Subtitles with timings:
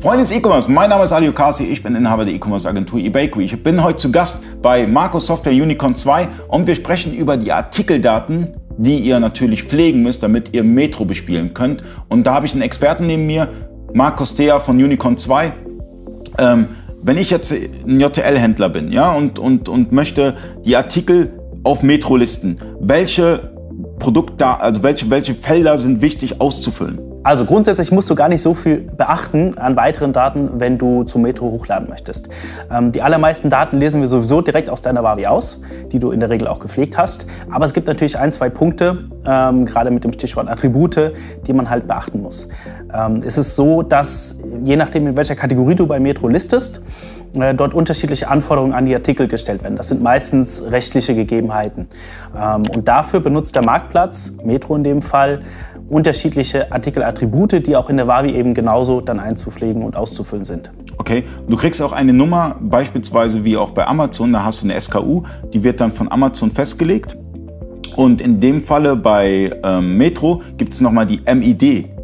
[0.00, 3.44] Freunde des E-Commerce, mein Name ist Ali Okasi, ich bin Inhaber der E-Commerce Agentur eBakery.
[3.44, 7.52] Ich bin heute zu Gast bei Marco Software Unicorn 2 und wir sprechen über die
[7.52, 11.84] Artikeldaten, die ihr natürlich pflegen müsst, damit ihr Metro bespielen könnt.
[12.08, 13.48] Und da habe ich einen Experten neben mir,
[13.92, 15.52] Markus Thea von Unicorn 2.
[16.38, 16.68] Ähm,
[17.02, 22.16] wenn ich jetzt ein JTL-Händler bin ja, und, und, und möchte die Artikel auf Metro
[22.16, 23.52] listen, welche
[23.98, 27.09] Produkte, also welche, welche Felder sind wichtig auszufüllen?
[27.22, 31.18] Also grundsätzlich musst du gar nicht so viel beachten an weiteren Daten, wenn du zu
[31.18, 32.30] Metro hochladen möchtest.
[32.70, 35.60] Ähm, die allermeisten Daten lesen wir sowieso direkt aus deiner Wavi aus,
[35.92, 37.26] die du in der Regel auch gepflegt hast.
[37.50, 41.12] Aber es gibt natürlich ein, zwei Punkte, ähm, gerade mit dem Stichwort Attribute,
[41.46, 42.48] die man halt beachten muss.
[42.92, 46.82] Ähm, es ist so, dass je nachdem, in welcher Kategorie du bei Metro listest,
[47.34, 49.76] äh, dort unterschiedliche Anforderungen an die Artikel gestellt werden.
[49.76, 51.88] Das sind meistens rechtliche Gegebenheiten.
[52.36, 55.40] Ähm, und dafür benutzt der Marktplatz, Metro in dem Fall,
[55.90, 60.70] unterschiedliche Artikelattribute, die auch in der Wavi eben genauso dann einzupflegen und auszufüllen sind.
[60.96, 64.80] Okay, du kriegst auch eine Nummer, beispielsweise wie auch bei Amazon, da hast du eine
[64.80, 67.16] SKU, die wird dann von Amazon festgelegt.
[67.96, 71.99] Und in dem Falle bei ähm, Metro gibt es nochmal die MID.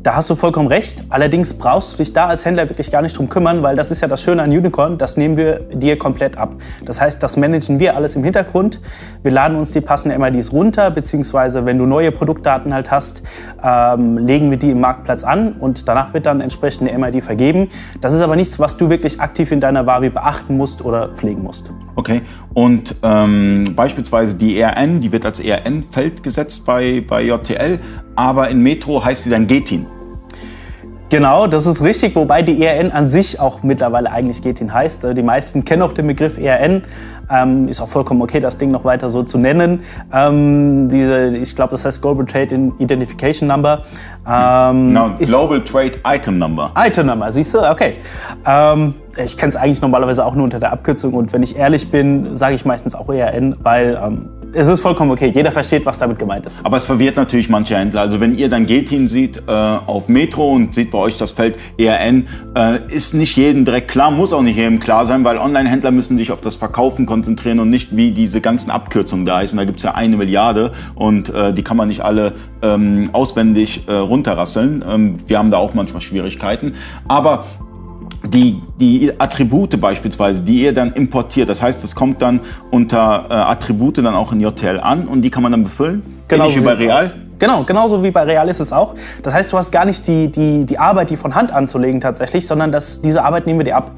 [0.00, 1.02] Da hast du vollkommen recht.
[1.08, 4.00] Allerdings brauchst du dich da als Händler wirklich gar nicht drum kümmern, weil das ist
[4.00, 6.54] ja das Schöne an Unicorn, das nehmen wir dir komplett ab.
[6.84, 8.80] Das heißt, das managen wir alles im Hintergrund.
[9.24, 13.24] Wir laden uns die passenden MIDs runter, beziehungsweise wenn du neue Produktdaten halt hast,
[13.60, 17.68] ähm, legen wir die im Marktplatz an und danach wird dann entsprechend eine MID vergeben.
[18.00, 21.42] Das ist aber nichts, was du wirklich aktiv in deiner Wavi beachten musst oder pflegen
[21.42, 21.72] musst.
[21.96, 22.22] Okay,
[22.54, 27.80] und ähm, beispielsweise die ERN, die wird als ERN-Feld gesetzt bei, bei JTL,
[28.18, 29.86] aber in Metro heißt sie dann Getin.
[31.08, 35.06] Genau, das ist richtig, wobei die ERN an sich auch mittlerweile eigentlich Getin heißt.
[35.16, 36.82] Die meisten kennen auch den Begriff ERN.
[37.30, 39.80] Ähm, ist auch vollkommen okay, das Ding noch weiter so zu nennen.
[40.12, 43.84] Ähm, diese, ich glaube, das heißt Global Trade Identification Number.
[44.28, 46.72] Ähm, no, Global Trade Item Number.
[46.76, 47.70] Item Number, siehst du?
[47.70, 47.96] Okay.
[48.44, 51.90] Ähm, ich kenne es eigentlich normalerweise auch nur unter der Abkürzung und wenn ich ehrlich
[51.90, 55.30] bin, sage ich meistens auch ERN, weil ähm, es ist vollkommen okay.
[55.34, 56.64] Jeder versteht, was damit gemeint ist.
[56.64, 58.00] Aber es verwirrt natürlich manche Händler.
[58.00, 61.56] Also wenn ihr dann Getin sieht äh, auf Metro und seht bei euch das Feld
[61.78, 65.90] ERN, äh, ist nicht jedem direkt klar, muss auch nicht jedem klar sein, weil Online-Händler
[65.90, 69.56] müssen sich auf das Verkaufen konzentrieren und nicht wie diese ganzen Abkürzungen da heißen.
[69.56, 73.82] Da gibt es ja eine Milliarde und äh, die kann man nicht alle ähm, auswendig
[73.86, 74.84] äh, runterrasseln.
[74.88, 76.74] Ähm, wir haben da auch manchmal Schwierigkeiten.
[77.06, 77.44] Aber
[78.28, 82.40] die, die Attribute beispielsweise, die ihr dann importiert, das heißt, das kommt dann
[82.70, 86.02] unter äh, Attribute dann auch in Hotel an und die kann man dann befüllen?
[86.28, 87.04] Genau Ähnlich wie bei Real?
[87.06, 87.14] Aus.
[87.38, 88.94] Genau, genauso wie bei Real ist es auch.
[89.22, 92.46] Das heißt, du hast gar nicht die, die, die Arbeit, die von Hand anzulegen tatsächlich,
[92.46, 93.92] sondern das, diese Arbeit nehmen wir dir ab.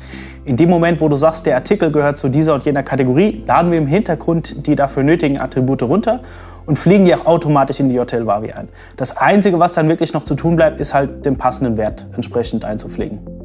[0.44, 3.70] In dem Moment, wo du sagst, der Artikel gehört zu dieser und jener Kategorie, laden
[3.70, 6.20] wir im Hintergrund die dafür nötigen Attribute runter
[6.66, 8.68] und fliegen die auch automatisch in die Hotel Wavi ein.
[8.96, 12.64] Das Einzige, was dann wirklich noch zu tun bleibt, ist halt den passenden Wert entsprechend
[12.64, 13.39] einzupflegen.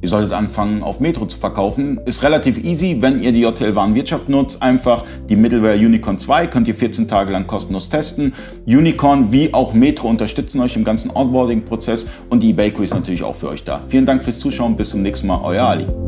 [0.00, 2.00] Ihr solltet anfangen, auf Metro zu verkaufen.
[2.06, 4.62] Ist relativ easy, wenn ihr die JTL-Warenwirtschaft nutzt.
[4.62, 8.32] Einfach die Middleware Unicorn 2 könnt ihr 14 Tage lang kostenlos testen.
[8.66, 13.36] Unicorn wie auch Metro unterstützen euch im ganzen Onboarding-Prozess und die eBay ist natürlich auch
[13.36, 13.80] für euch da.
[13.88, 14.76] Vielen Dank fürs Zuschauen.
[14.76, 15.40] Bis zum nächsten Mal.
[15.42, 16.07] Euer Ali.